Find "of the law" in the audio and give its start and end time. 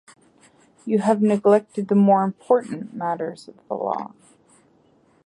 3.47-4.13